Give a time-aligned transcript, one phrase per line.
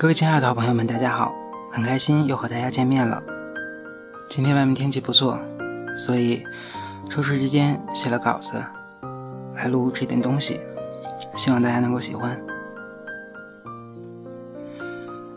[0.00, 1.34] 各位亲爱的好朋友们，大家好！
[1.70, 3.22] 很开心又和大家见面了。
[4.26, 5.38] 今天外面天气不错，
[5.94, 6.42] 所以
[7.10, 8.52] 抽出时间写了稿子
[9.52, 10.58] 来录这点东西，
[11.36, 12.42] 希望大家能够喜欢。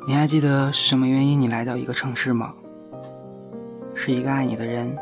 [0.08, 2.54] 你还记得是什么原因你来到一个城市吗？
[3.94, 4.98] 是一个爱你的人，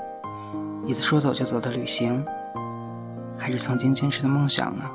[0.88, 2.26] 一次说走就走的旅行，
[3.38, 4.86] 还是曾经坚持的梦想呢？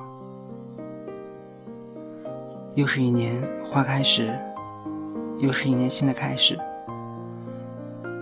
[2.74, 4.36] 又是一年花开时。
[5.38, 6.58] 又是一年新的开始，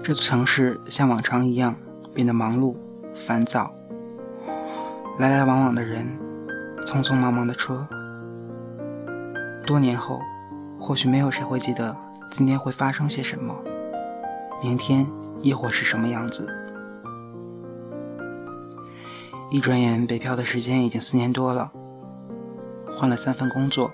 [0.03, 1.77] 这座城市像往常一样
[2.13, 2.75] 变得忙碌、
[3.15, 3.73] 烦躁，
[5.19, 6.19] 来来往往的人，
[6.85, 7.87] 匆匆忙忙的车。
[9.65, 10.21] 多年后，
[10.81, 11.97] 或许没有谁会记得
[12.31, 13.63] 今天会发生些什么，
[14.61, 15.07] 明天
[15.41, 16.49] 亦或是什么样子。
[19.51, 21.71] 一转眼，北漂的时间已经四年多了，
[22.91, 23.93] 换了三份工作，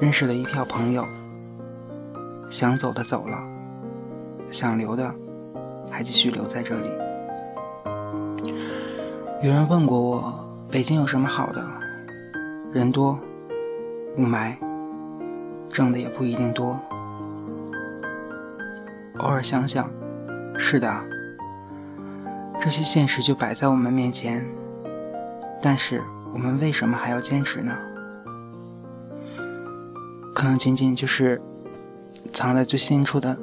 [0.00, 1.04] 认识了一票朋友。
[2.50, 3.40] 想走的走了，
[4.50, 5.14] 想留的
[5.88, 6.88] 还继续留在这里。
[9.40, 11.64] 有人问过我，北京有什么好的？
[12.72, 13.16] 人多，
[14.16, 14.56] 雾霾，
[15.68, 16.76] 挣的也不一定多。
[19.18, 19.88] 偶尔想想，
[20.58, 20.92] 是的，
[22.58, 24.44] 这些现实就摆在我们面前。
[25.62, 27.78] 但是我们为什么还要坚持呢？
[30.34, 31.40] 可能仅仅就是。
[32.32, 33.36] 藏在最深处的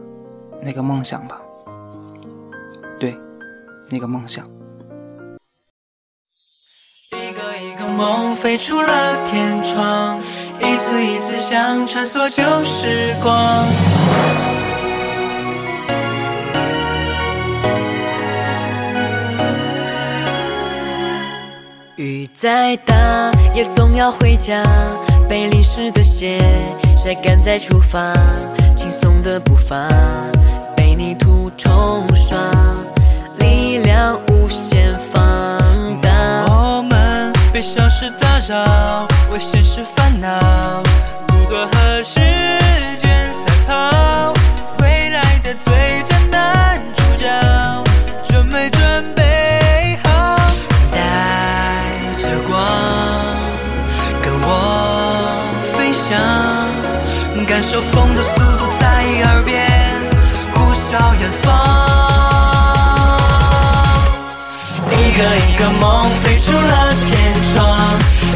[0.61, 1.41] 那个梦想吧，
[2.99, 3.15] 对，
[3.89, 4.47] 那个梦想。
[7.11, 10.19] 一个一个梦飞出了天窗，
[10.61, 13.65] 一次一次想穿梭旧时光。
[21.97, 24.63] 雨再大也总要回家，
[25.27, 26.39] 被淋湿的鞋
[26.95, 28.13] 晒干再出发。
[29.27, 29.89] 的步伐，
[30.73, 32.37] 被泥土冲刷，
[33.37, 35.21] 力量无限放
[36.01, 36.09] 大。
[36.47, 40.29] 我们被小事打扰，为现实烦恼，
[41.27, 42.21] 如何和时
[43.01, 44.33] 间赛跑？
[44.79, 47.27] 未来的最佳男主角，
[48.23, 50.37] 准没准备好？
[50.89, 51.83] 带
[52.17, 52.57] 着光，
[54.23, 56.17] 跟我飞翔，
[57.45, 58.96] 感受风的速度在。
[59.23, 59.55] 耳边
[60.53, 61.45] 呼啸远方，
[64.91, 67.11] 一个一个梦飞出了天
[67.53, 67.57] 窗，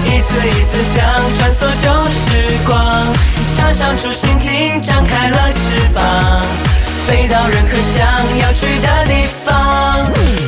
[0.06, 0.98] 一次一次想
[1.38, 2.26] 穿梭旧时
[2.66, 2.74] 光，
[3.56, 6.02] 插上竹蜻蜓，张开了翅膀，
[7.08, 8.00] 飞到任何想
[8.40, 9.50] 要去的地方。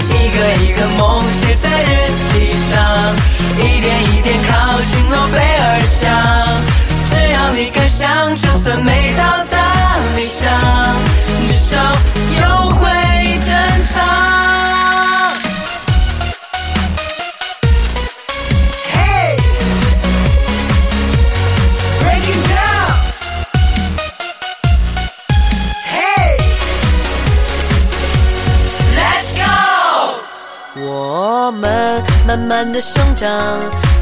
[0.09, 2.33] 一个一个梦写在日记
[2.71, 2.71] 上，
[3.57, 4.51] 一点一点靠
[4.81, 5.63] 近诺贝尔
[6.01, 6.03] 奖。
[7.09, 9.21] 只要你敢想，就算没到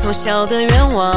[0.01, 1.13] 从小的愿望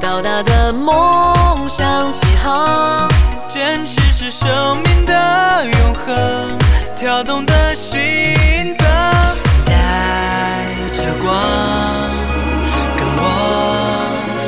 [0.00, 3.08] 到大的梦想起航。
[3.48, 4.48] 坚持是生
[4.84, 6.58] 命的永恒，
[6.98, 7.98] 跳动的心
[8.76, 8.86] 脏，
[9.64, 9.72] 带
[10.92, 11.32] 着光，
[12.98, 13.22] 跟我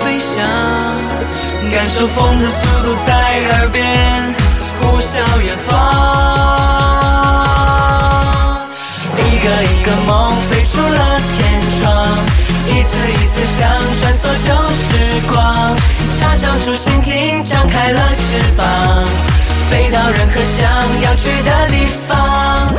[0.03, 0.35] 飞翔，
[1.73, 3.13] 感受风的速度在
[3.53, 4.35] 耳边
[4.81, 5.73] 呼啸远方。
[9.19, 10.56] 一个一个梦飞，
[12.87, 13.69] 一次一次想
[13.99, 15.35] 穿梭旧时光，
[16.21, 18.65] 插上竹蜻蜓，张开了翅膀。
[19.69, 20.71] 飞到任何想
[21.03, 21.75] 要去的地
[22.07, 22.73] 方，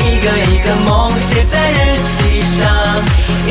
[0.00, 2.68] 一个一个梦写在日记上，
[3.46, 3.50] 一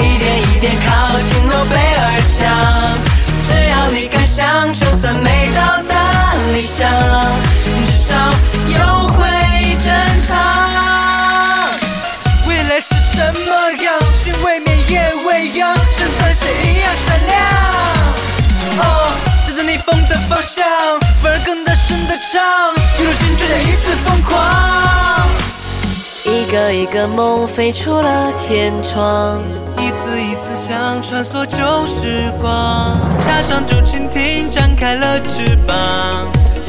[26.73, 29.39] 一个梦飞出了天窗，
[29.77, 35.75] 一次一次想穿梭旧时光，插上竹蜻蜓，展开了翅膀，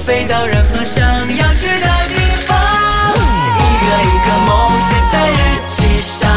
[0.04, 2.54] 飞到任何想要去的地方。
[3.56, 5.34] 一个一个梦写在日
[5.70, 6.30] 记上，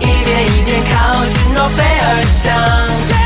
[0.00, 2.06] 一点一点靠近诺贝尔
[2.42, 3.17] 奖。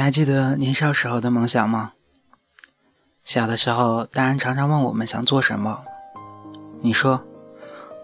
[0.00, 1.92] 你还记得年少时候的梦想吗？
[3.22, 5.84] 小的时候，大人常常问我们想做什么。
[6.80, 7.22] 你说，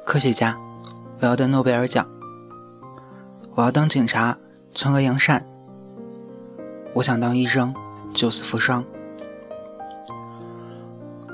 [0.04, 0.58] 科学家，
[1.20, 2.04] 我要得诺贝尔奖；
[3.54, 4.36] 我要当警察，
[4.74, 5.40] 惩恶扬善；
[6.96, 7.74] 我想当医生，
[8.12, 8.84] 救死扶伤。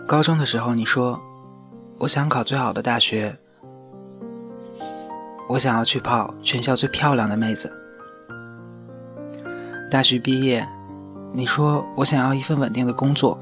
[0.06, 1.20] 高中的时候，你说，
[1.98, 3.36] 我想考最好的大学，
[5.48, 7.80] 我想要去泡全校最漂亮的妹子。
[9.92, 10.66] 大学毕业，
[11.34, 13.38] 你说我想要一份稳定的工作，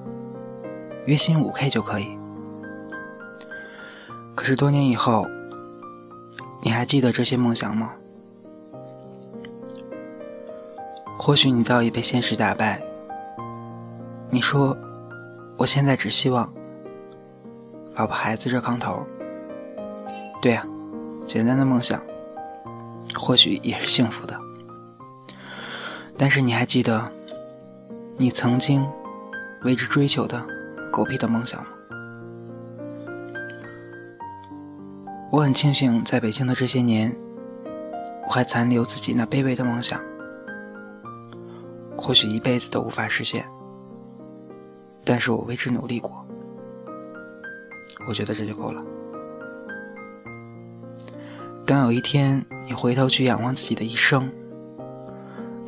[1.06, 2.18] 月薪五 K 就可以。
[4.34, 5.28] 可是多年以后，
[6.60, 7.92] 你还记得这些梦想吗？
[11.16, 12.82] 或许你早已被现实打败。
[14.28, 14.76] 你说，
[15.56, 16.52] 我现在只希望
[17.94, 19.06] 老婆孩子热炕头。
[20.42, 20.66] 对呀，
[21.28, 22.00] 简单的梦想，
[23.14, 24.36] 或许也是幸福的。
[26.20, 27.10] 但是你还记得
[28.18, 28.86] 你曾经
[29.62, 30.46] 为之追求的
[30.92, 31.68] 狗屁的梦想吗？
[35.32, 37.16] 我很庆幸在北京的这些年，
[38.28, 39.98] 我还残留自己那卑微的梦想，
[41.96, 43.46] 或许一辈子都无法实现，
[45.06, 46.26] 但是我为之努力过，
[48.06, 48.84] 我觉得这就够了。
[51.64, 54.30] 当有一天你回头去仰望自己的一生，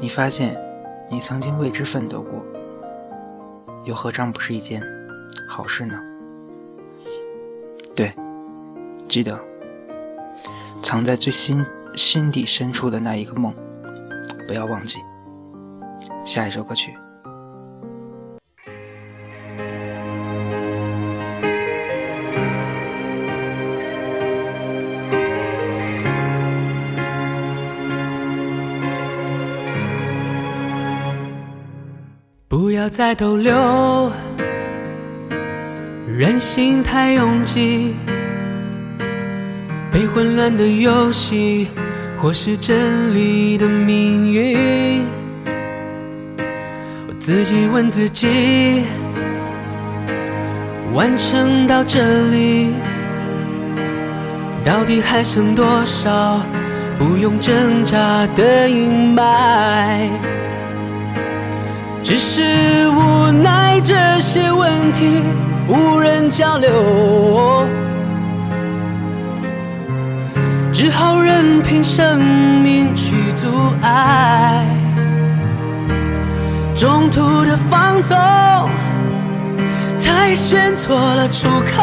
[0.02, 0.60] 你发现，
[1.08, 2.44] 你曾经为之奋斗过，
[3.84, 4.82] 又何尝不是一件
[5.46, 5.96] 好事呢？
[7.94, 8.12] 对，
[9.06, 9.38] 记得
[10.82, 11.64] 藏在最心
[11.94, 13.54] 心底深处的那一个梦，
[14.48, 14.98] 不要忘记。
[16.24, 16.92] 下一首歌曲。
[32.52, 34.12] 不要再逗留，
[36.06, 37.94] 人心太拥挤，
[39.90, 41.66] 被混乱的游戏，
[42.18, 45.02] 或是真理的命运。
[47.08, 48.82] 我自己问自己，
[50.92, 52.68] 完成到这里，
[54.62, 56.42] 到底还剩多少
[56.98, 60.10] 不用挣扎的阴霾？
[62.02, 65.22] 只是无奈，这些问题
[65.68, 67.66] 无人交流，
[70.72, 72.20] 只好任凭生
[72.62, 74.66] 命去阻碍。
[76.74, 78.18] 中途的放纵，
[79.96, 81.82] 才选错了出口。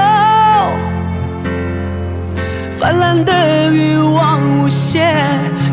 [2.77, 5.15] 泛滥的欲望无限，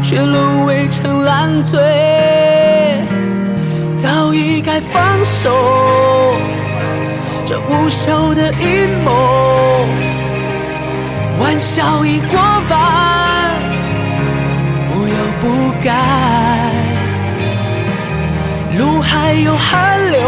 [0.00, 1.80] 却沦为成烂醉。
[4.06, 5.52] 早已该放手，
[7.44, 9.10] 这无休的阴谋，
[11.40, 12.78] 玩笑已过半，
[14.88, 15.90] 不要不改，
[18.78, 20.20] 路还有汗流，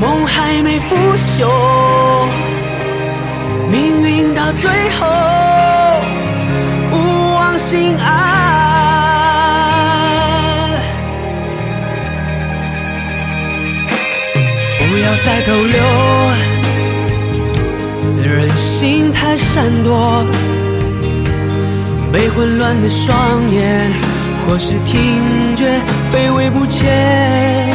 [0.00, 1.46] 梦还没腐朽，
[3.70, 5.06] 命运到最后，
[6.90, 8.39] 不忘心爱。
[15.00, 15.82] 不要再逗留，
[18.22, 20.26] 人心太闪躲，
[22.12, 23.90] 被混乱的双眼，
[24.46, 25.64] 或是听觉
[26.12, 27.66] 卑微不前。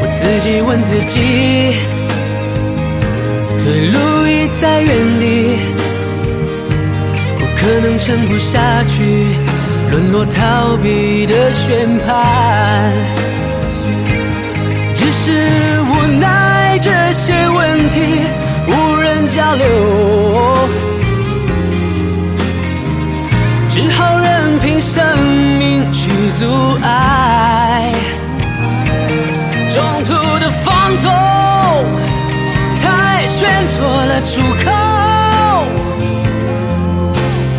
[0.00, 1.76] 我自己问自己，
[3.62, 5.58] 退路已在原地，
[7.38, 9.36] 不可能撑不下去，
[9.90, 13.27] 沦落逃避的宣判。
[15.28, 15.34] 是
[15.82, 18.22] 无奈，这些问题
[18.66, 19.66] 无人交流，
[23.68, 25.04] 只好任凭生
[25.58, 26.08] 命去
[26.38, 27.92] 阻碍。
[29.68, 31.12] 中途的放纵，
[32.72, 34.72] 才选错了出口。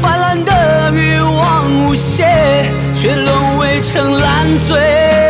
[0.02, 5.29] 泛滥的欲望无限，却沦为成烂醉。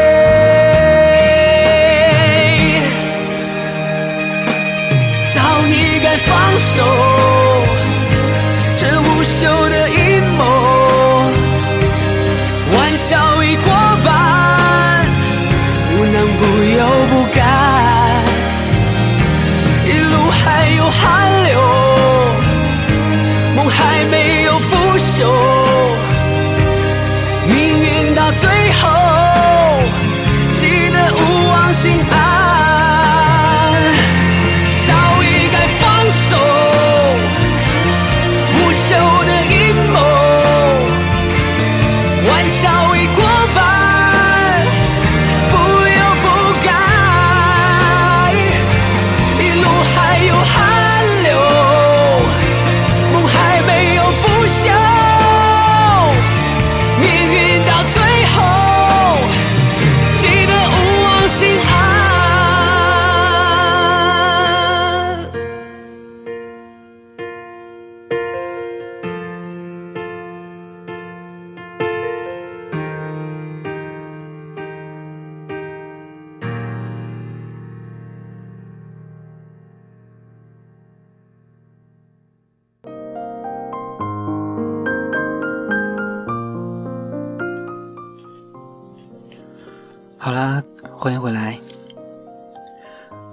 [90.30, 90.64] 好啦，
[90.96, 91.60] 欢迎回来。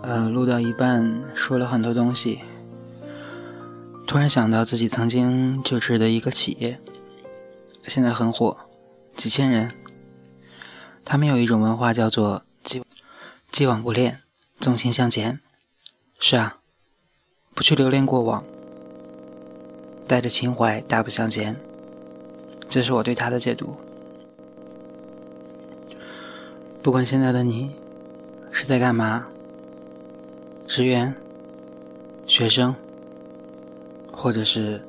[0.00, 2.41] 呃，录到一半说了很多东西，
[4.07, 6.81] 突然想到自己曾经就职的一个企业，
[7.87, 8.57] 现在很火，
[9.15, 9.71] 几千人。
[11.05, 12.83] 他们有一种文化叫做“既
[13.50, 14.23] 既往不恋，
[14.59, 15.41] 纵情向前”。
[16.19, 16.61] 是啊，
[17.55, 18.43] 不去留恋过往，
[20.09, 21.61] 带着情怀大步向前，
[22.71, 23.76] 这是我对他的解读。
[26.87, 27.75] 不管现在的你
[28.52, 29.26] 是在干嘛，
[30.69, 31.16] 职员、
[32.28, 32.76] 学生，
[34.12, 34.81] 或者是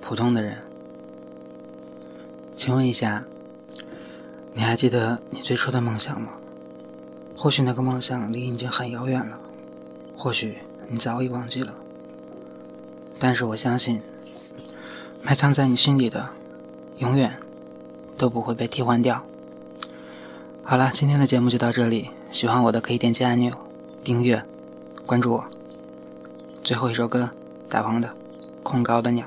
[0.00, 0.58] 普通的人，
[2.56, 3.26] 请问一下，
[4.54, 6.32] 你还记得你最初的梦想吗？
[7.36, 9.38] 或许那个梦想离你已经很遥远了，
[10.16, 10.58] 或许
[10.88, 11.76] 你早已忘记了，
[13.20, 14.02] 但是我相信，
[15.22, 16.30] 埋藏在你心里的，
[16.98, 17.38] 永远
[18.18, 19.24] 都不会被替换掉。
[20.70, 22.10] 好了，今天的节目就到这里。
[22.30, 23.52] 喜欢我的可以点击按钮
[24.04, 24.40] 订阅、
[25.04, 25.44] 关注我。
[26.62, 27.28] 最后一首歌，
[27.68, 28.06] 大鹏的
[28.62, 29.26] 《恐高的鸟》。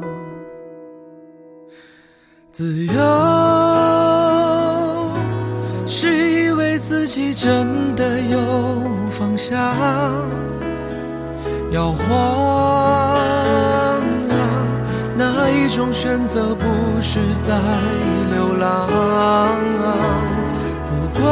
[2.53, 2.93] 自由
[5.87, 8.37] 是以为自己真的有
[9.09, 9.57] 方向，
[11.71, 12.09] 摇晃
[13.15, 14.03] 啊，
[15.15, 16.65] 哪一种选择不
[17.01, 17.57] 是在
[18.33, 18.89] 流浪？
[20.89, 20.91] 不
[21.21, 21.31] 管，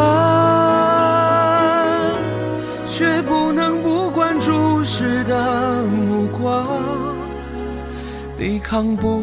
[2.85, 4.39] 却不能不管。
[4.39, 6.65] 注视的目光，
[8.37, 9.21] 抵抗不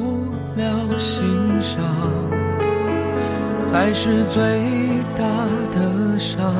[0.57, 1.23] 了欣
[1.61, 1.85] 赏，
[3.65, 4.41] 才是最
[5.15, 5.23] 大
[5.71, 6.53] 的伤。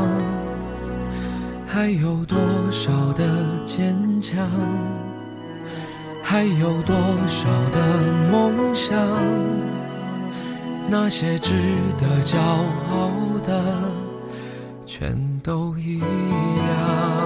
[1.67, 2.39] 还有多
[2.71, 3.25] 少的
[3.65, 4.47] 坚强？
[6.23, 6.95] 还有多
[7.27, 7.81] 少的
[8.31, 8.97] 梦想？
[10.89, 11.55] 那些值
[11.99, 13.11] 得骄傲
[13.43, 13.63] 的，
[14.85, 17.26] 全都一样。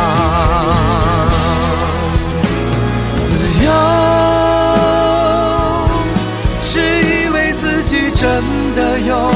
[6.61, 8.43] 是以为自己真
[8.75, 9.31] 的有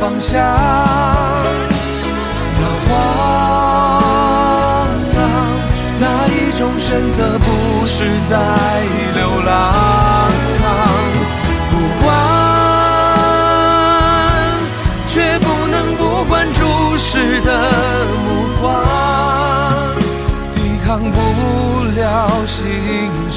[0.00, 0.40] 方向，
[2.60, 2.90] 摇晃
[5.16, 5.20] 啊，
[6.00, 8.36] 哪一种选择不是在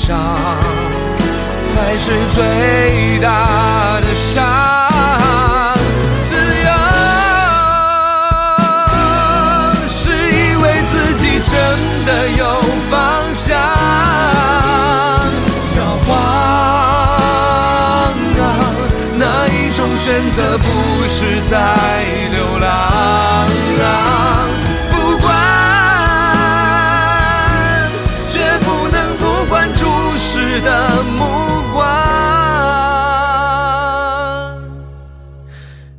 [0.05, 0.15] 欣赏，
[1.67, 3.27] 才是最大
[4.01, 4.35] 的伤。
[6.25, 6.69] 自由
[9.87, 11.51] 是以为自己真
[12.05, 12.93] 的有方
[13.33, 13.57] 向，
[15.75, 16.07] 摇晃
[18.37, 18.45] 啊，
[19.17, 20.63] 哪一种选择不
[21.07, 21.55] 是在
[22.31, 22.65] 流浪？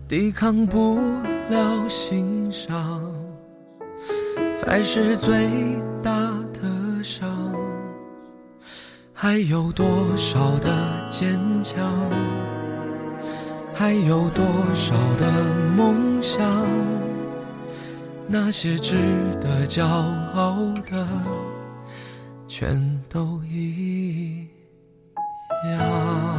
[0.09, 1.01] 抵抗不
[1.51, 3.03] 了心伤，
[4.55, 5.49] 才是最
[6.01, 6.13] 大
[6.55, 7.29] 的伤。
[9.13, 10.71] 还有多少的
[11.11, 11.85] 坚强？
[13.75, 16.47] 还有多少的梦想？
[18.29, 18.95] 那些值
[19.41, 21.05] 得骄傲的，
[22.47, 24.47] 全都一
[25.69, 26.36] 样。